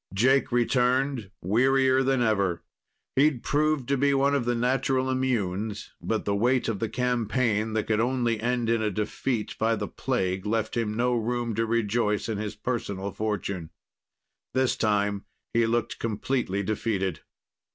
[0.15, 2.63] Jake returned, wearier than ever.
[3.15, 7.73] He'd proved to be one of the natural immunes, but the weight of the campaign
[7.73, 11.67] that could only end in a defeat by the plague left him no room to
[11.67, 13.69] rejoice in his personal fortune.
[14.55, 17.19] This time he looked completely defeated.